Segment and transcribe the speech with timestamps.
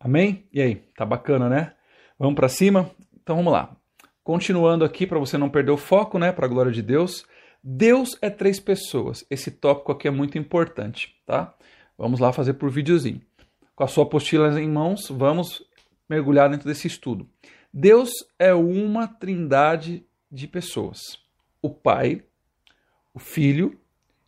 [0.00, 0.48] Amém?
[0.50, 1.74] E aí, tá bacana, né?
[2.18, 2.90] Vamos para cima?
[3.22, 3.76] Então vamos lá.
[4.24, 7.26] Continuando aqui para você não perder o foco, né, para a glória de Deus.
[7.62, 9.26] Deus é três pessoas.
[9.28, 11.54] Esse tópico aqui é muito importante, tá?
[11.98, 13.20] Vamos lá fazer por videozinho.
[13.76, 15.62] Com a sua apostila em mãos, vamos
[16.08, 17.28] mergulhar dentro desse estudo.
[17.72, 20.98] Deus é uma trindade de pessoas:
[21.60, 22.22] o Pai,
[23.12, 23.78] o Filho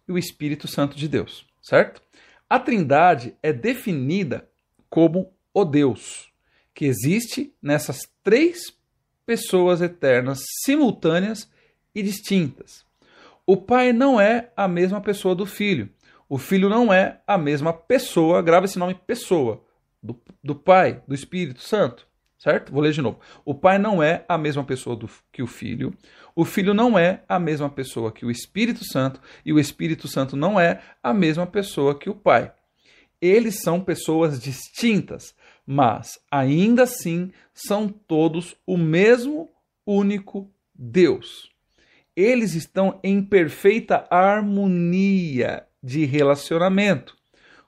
[0.06, 2.02] e o Espírito Santo de Deus, certo?
[2.48, 4.46] A Trindade é definida
[4.90, 6.30] como o Deus,
[6.74, 8.76] que existe nessas três
[9.26, 11.50] pessoas eternas simultâneas
[11.94, 12.84] e distintas.
[13.46, 15.88] O Pai não é a mesma pessoa do Filho.
[16.28, 19.62] O Filho não é a mesma pessoa, grava esse nome pessoa,
[20.02, 22.06] do, do Pai, do Espírito Santo
[22.42, 22.72] certo?
[22.72, 23.20] Vou ler de novo.
[23.44, 25.96] O Pai não é a mesma pessoa do, que o Filho,
[26.34, 30.36] o Filho não é a mesma pessoa que o Espírito Santo e o Espírito Santo
[30.36, 32.52] não é a mesma pessoa que o Pai.
[33.20, 35.32] Eles são pessoas distintas,
[35.66, 39.50] mas ainda assim são todos o mesmo
[39.86, 41.50] único Deus.
[42.14, 47.16] Eles estão em perfeita harmonia de relacionamento,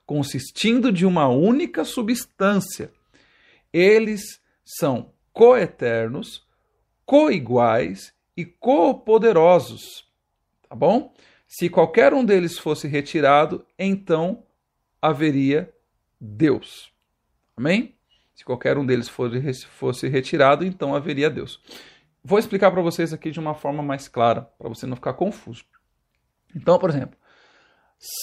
[0.05, 2.91] consistindo de uma única substância.
[3.73, 6.45] Eles são coeternos,
[7.05, 10.07] coiguais e co-poderosos.
[10.67, 11.13] Tá bom?
[11.47, 14.43] Se qualquer um deles fosse retirado, então
[15.01, 15.73] haveria
[16.19, 16.94] Deus.
[17.55, 17.95] Amém?
[18.33, 21.61] Se qualquer um deles fosse retirado, então haveria Deus.
[22.23, 25.63] Vou explicar para vocês aqui de uma forma mais clara, para você não ficar confuso.
[26.55, 27.17] Então, por exemplo,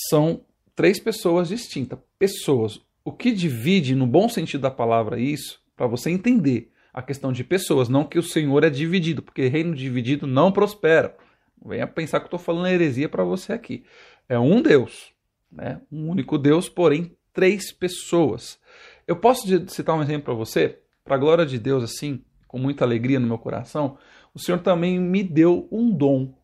[0.09, 0.45] são
[0.75, 1.99] três pessoas distintas.
[2.19, 2.81] Pessoas.
[3.05, 7.43] O que divide, no bom sentido da palavra, isso para você entender a questão de
[7.43, 11.17] pessoas, não que o Senhor é dividido, porque reino dividido não prospera.
[11.65, 13.85] Venha pensar que eu estou falando heresia para você aqui.
[14.29, 15.13] É um Deus,
[15.51, 15.81] né?
[15.91, 18.59] um único Deus, porém três pessoas.
[19.07, 22.85] Eu posso citar um exemplo para você, para a glória de Deus, assim, com muita
[22.85, 23.99] alegria no meu coração.
[24.35, 26.35] O Senhor também me deu um dom,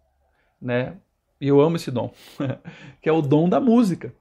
[0.61, 0.97] né?
[1.41, 2.13] E eu amo esse dom,
[3.01, 4.13] que é o dom da música.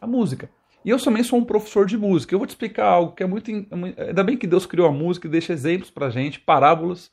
[0.00, 0.50] A música.
[0.84, 2.34] E eu também sou um professor de música.
[2.34, 3.50] Eu vou te explicar algo que é muito.
[3.50, 7.10] Ainda bem que Deus criou a música e deixa exemplos para gente, parábolas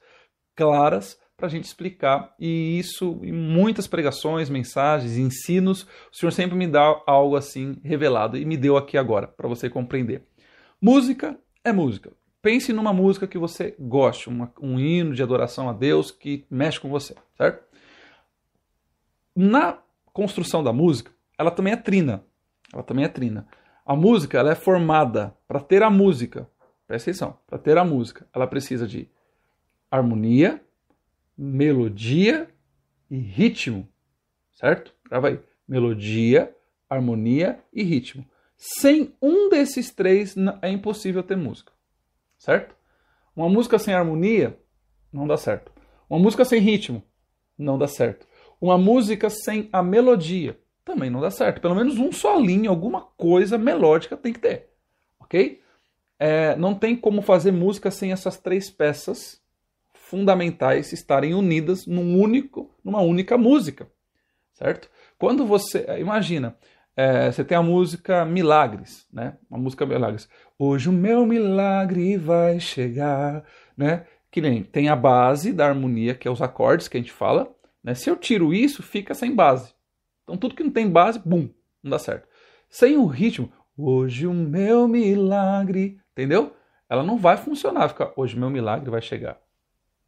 [0.55, 2.33] claras para a gente explicar.
[2.39, 8.37] E isso, em muitas pregações, mensagens, ensinos, o Senhor sempre me dá algo assim revelado
[8.37, 10.23] e me deu aqui agora, para você compreender.
[10.81, 12.13] Música é música.
[12.41, 16.79] Pense numa música que você goste, uma, um hino de adoração a Deus que mexe
[16.79, 17.65] com você, certo?
[19.35, 19.77] Na
[20.13, 22.23] construção da música, ela também é trina.
[22.73, 23.45] Ela também é trina.
[23.85, 26.49] A música ela é formada para ter a música.
[26.87, 27.37] Presta atenção.
[27.45, 29.09] Para ter a música, ela precisa de
[29.91, 30.63] harmonia,
[31.37, 32.49] melodia
[33.09, 33.85] e ritmo.
[34.53, 34.93] Certo?
[35.09, 35.39] Grava aí.
[35.67, 36.55] Melodia,
[36.89, 38.25] harmonia e ritmo.
[38.61, 41.71] Sem um desses três é impossível ter música.
[42.37, 42.75] Certo?
[43.33, 44.59] Uma música sem harmonia
[45.13, 45.71] não dá certo.
[46.09, 47.01] Uma música sem ritmo
[47.57, 48.27] não dá certo.
[48.59, 51.61] Uma música sem a melodia também não dá certo.
[51.61, 54.69] Pelo menos um solinho, alguma coisa melódica tem que ter,
[55.21, 55.61] ok?
[56.19, 59.41] É, não tem como fazer música sem essas três peças
[59.93, 63.89] fundamentais estarem unidas num único, numa única música,
[64.51, 64.89] certo?
[65.17, 66.57] Quando você imagina,
[66.95, 69.37] é, você tem a música Milagres, né?
[69.49, 70.29] Uma música Milagres.
[70.57, 73.45] Hoje o meu milagre vai chegar,
[73.77, 74.05] né?
[74.29, 77.49] Que nem tem a base da harmonia, que é os acordes que a gente fala.
[77.83, 77.93] Né?
[77.93, 79.73] Se eu tiro isso, fica sem base.
[80.23, 81.49] Então tudo que não tem base, bum,
[81.81, 82.27] não dá certo.
[82.69, 86.53] Sem o ritmo, hoje o meu milagre, entendeu?
[86.89, 89.39] Ela não vai funcionar, fica, hoje o meu milagre vai chegar.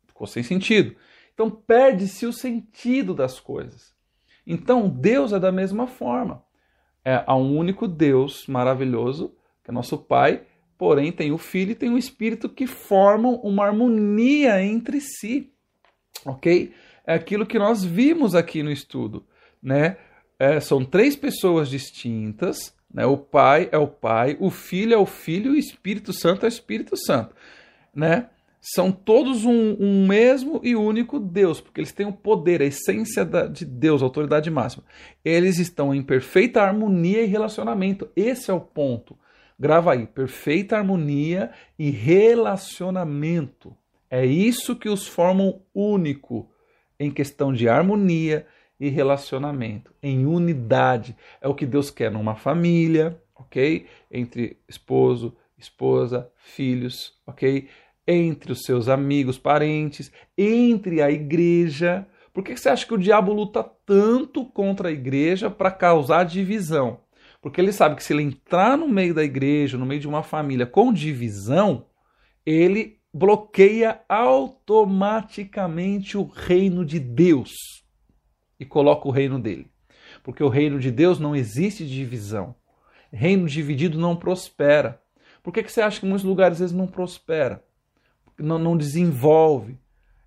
[0.06, 0.96] Ficou sem sentido.
[1.34, 3.96] Então perde-se o sentido das coisas.
[4.46, 6.44] Então Deus é da mesma forma.
[7.03, 10.44] É, há um único Deus maravilhoso, que é nosso Pai,
[10.78, 15.51] porém tem o Filho e tem o Espírito que formam uma harmonia entre si.
[16.25, 16.73] Ok?
[17.06, 19.25] É aquilo que nós vimos aqui no estudo,
[19.61, 19.97] né?
[20.41, 23.06] é, são três pessoas distintas, né?
[23.06, 26.47] O Pai é o Pai, o Filho é o Filho e o Espírito Santo é
[26.47, 27.35] o Espírito Santo,
[27.93, 28.28] né?
[28.61, 33.25] São todos um, um mesmo e único Deus, porque eles têm o poder, a essência
[33.25, 34.84] da, de Deus, a autoridade máxima.
[35.25, 38.08] Eles estão em perfeita harmonia e relacionamento.
[38.16, 39.17] Esse é o ponto.
[39.59, 43.75] Grava aí, perfeita harmonia e relacionamento.
[44.09, 46.47] É isso que os formam único
[46.99, 48.46] em questão de harmonia
[48.79, 51.16] e relacionamento, em unidade.
[51.40, 53.87] É o que Deus quer numa família, ok?
[54.11, 57.67] Entre esposo, esposa, filhos, ok?
[58.08, 62.08] Entre os seus amigos, parentes, entre a igreja.
[62.34, 67.00] Por que você acha que o diabo luta tanto contra a igreja para causar divisão?
[67.42, 70.24] Porque ele sabe que se ele entrar no meio da igreja, no meio de uma
[70.24, 71.86] família com divisão,
[72.46, 77.84] ele bloqueia automaticamente o reino de Deus
[78.59, 79.72] e coloca o reino dele.
[80.24, 82.56] Porque o reino de Deus não existe divisão.
[83.12, 85.02] Reino dividido não prospera.
[85.44, 87.64] Por que, você acha que muitos lugares às vezes não prospera?
[88.41, 89.78] Não, não desenvolve.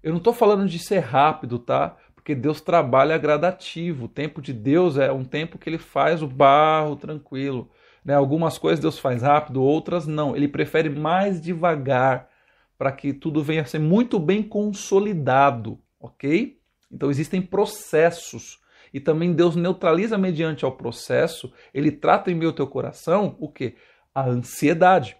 [0.02, 1.96] Eu não estou falando de ser rápido, tá?
[2.14, 4.04] Porque Deus trabalha gradativo.
[4.04, 7.70] O tempo de Deus é um tempo que ele faz o barro tranquilo.
[8.04, 8.14] Né?
[8.14, 10.36] Algumas coisas Deus faz rápido, outras não.
[10.36, 12.28] Ele prefere mais devagar
[12.76, 16.58] para que tudo venha a ser muito bem consolidado, ok?
[16.90, 18.60] Então existem processos
[18.92, 23.74] e também Deus neutraliza mediante ao processo, ele trata em meu teu coração o que?
[24.14, 25.16] A ansiedade.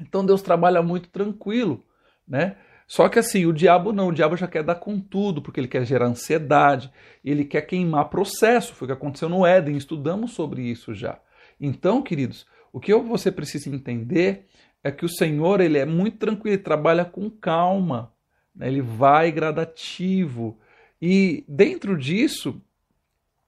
[0.00, 1.82] Então Deus trabalha muito tranquilo,
[2.26, 2.56] né?
[2.86, 5.68] Só que assim, o diabo não, o diabo já quer dar com tudo, porque ele
[5.68, 6.92] quer gerar ansiedade,
[7.24, 11.18] ele quer queimar processo, foi o que aconteceu no Éden, estudamos sobre isso já.
[11.58, 14.46] Então, queridos, o que você precisa entender
[14.84, 18.12] é que o Senhor ele é muito tranquilo, ele trabalha com calma,
[18.54, 18.66] né?
[18.66, 20.58] ele vai gradativo.
[21.00, 22.60] E dentro disso,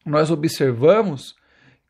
[0.06, 1.34] nós observamos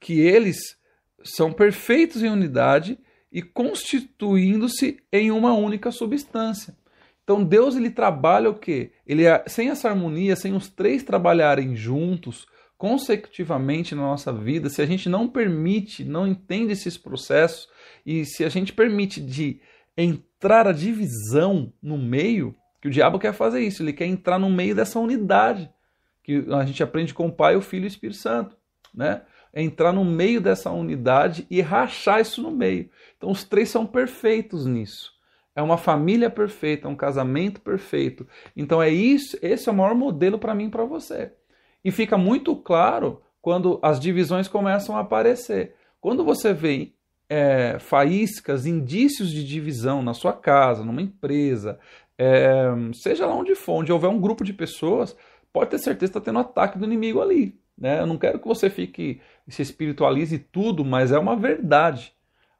[0.01, 0.77] que eles
[1.23, 2.99] são perfeitos em unidade
[3.35, 6.77] e constituindo-se em uma única substância.
[7.25, 8.93] Então Deus ele trabalha o quê?
[9.05, 12.47] Ele é, sem essa harmonia, sem os três trabalharem juntos,
[12.79, 17.69] consecutivamente na nossa vida, se a gente não permite, não entende esses processos
[18.07, 19.61] e se a gente permite de
[19.97, 24.51] entrar a divisão no meio, que o diabo quer fazer isso, ele quer entrar no
[24.51, 25.69] meio dessa unidade
[26.23, 28.57] que a gente aprende com o Pai, o Filho e o Espírito Santo,
[28.95, 29.23] né?
[29.55, 32.91] É entrar no meio dessa unidade e rachar isso no meio.
[33.17, 35.15] Então os três são perfeitos nisso.
[35.55, 38.27] É uma família perfeita, é um casamento perfeito.
[38.56, 41.33] Então é isso, esse é o maior modelo para mim e para você.
[41.85, 45.77] E fica muito claro quando as divisões começam a aparecer.
[46.00, 46.93] Quando você vê
[47.29, 51.79] é, faíscas, indícios de divisão na sua casa, numa empresa,
[52.19, 55.17] é, seja lá onde for, onde houver um grupo de pessoas,
[55.53, 57.57] pode ter certeza que está tendo ataque do inimigo ali.
[57.76, 58.00] Né?
[58.00, 62.15] Eu não quero que você fique se espiritualize tudo, mas é uma verdade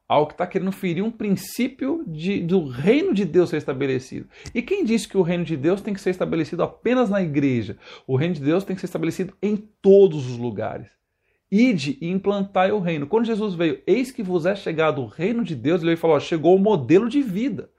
[0.07, 4.27] algo que está querendo ferir um princípio de, do reino de Deus ser estabelecido.
[4.53, 7.77] E quem disse que o reino de Deus tem que ser estabelecido apenas na igreja?
[8.05, 10.87] O reino de Deus tem que ser estabelecido em todos os lugares.
[11.51, 13.07] Ide e implantai o reino.
[13.07, 16.19] Quando Jesus veio, eis que vos é chegado o reino de Deus, ele falou: ó,
[16.19, 17.69] chegou o modelo de vida,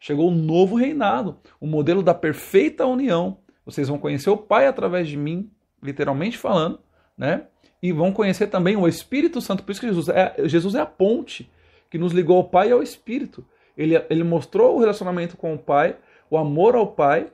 [0.00, 3.38] chegou o novo reinado, o modelo da perfeita união.
[3.64, 5.50] Vocês vão conhecer o Pai através de mim,
[5.82, 6.78] literalmente falando,
[7.16, 7.46] né?
[7.82, 9.62] E vão conhecer também o Espírito Santo.
[9.62, 11.50] Por isso que Jesus é, Jesus é a ponte
[11.90, 13.44] que nos ligou ao Pai e ao Espírito.
[13.76, 15.96] Ele, ele mostrou o relacionamento com o Pai,
[16.30, 17.28] o amor ao Pai,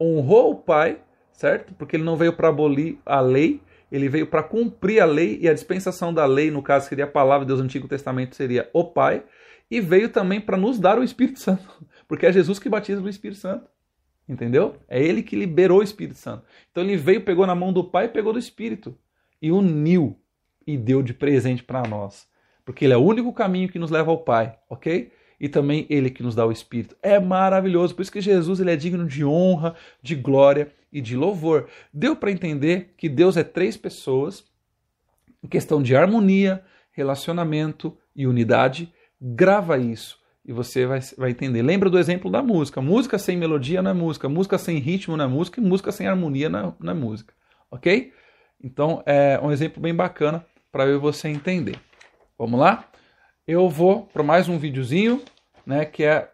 [0.00, 0.98] honrou o Pai,
[1.32, 1.74] certo?
[1.74, 5.48] Porque ele não veio para abolir a lei, ele veio para cumprir a lei e
[5.48, 8.84] a dispensação da lei, no caso seria a palavra de Deus Antigo Testamento, seria o
[8.84, 9.24] Pai,
[9.70, 13.08] e veio também para nos dar o Espírito Santo, porque é Jesus que batiza o
[13.08, 13.66] Espírito Santo.
[14.28, 14.76] Entendeu?
[14.86, 16.44] É ele que liberou o Espírito Santo.
[16.70, 18.94] Então ele veio, pegou na mão do Pai e pegou do Espírito
[19.40, 20.18] e uniu
[20.66, 22.28] e deu de presente para nós
[22.68, 25.10] porque ele é o único caminho que nos leva ao Pai, ok?
[25.40, 26.94] E também ele que nos dá o Espírito.
[27.02, 31.16] É maravilhoso, por isso que Jesus ele é digno de honra, de glória e de
[31.16, 31.66] louvor.
[31.90, 34.44] Deu para entender que Deus é três pessoas,
[35.42, 36.62] em questão de harmonia,
[36.92, 38.92] relacionamento e unidade.
[39.18, 41.62] Grava isso e você vai, vai entender.
[41.62, 42.82] Lembra do exemplo da música.
[42.82, 46.06] Música sem melodia não é música, música sem ritmo não é música e música sem
[46.06, 47.32] harmonia não é, não é música,
[47.70, 48.12] ok?
[48.62, 51.78] Então é um exemplo bem bacana para eu e você entender.
[52.38, 52.84] Vamos lá?
[53.46, 55.22] Eu vou para mais um videozinho,
[55.64, 56.30] né, que é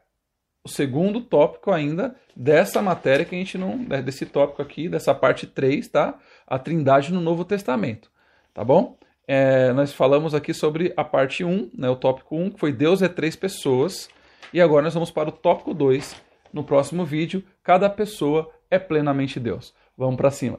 [0.64, 5.14] o segundo tópico ainda dessa matéria que a gente não, né, desse tópico aqui, dessa
[5.14, 6.18] parte 3, tá?
[6.46, 8.10] A Trindade no Novo Testamento,
[8.52, 8.98] tá bom?
[9.26, 13.00] É, nós falamos aqui sobre a parte 1, né, o tópico 1, que foi Deus
[13.02, 14.08] é três pessoas,
[14.52, 16.16] e agora nós vamos para o tópico 2,
[16.52, 19.74] no próximo vídeo, cada pessoa é plenamente Deus.
[19.96, 20.58] Vamos para cima.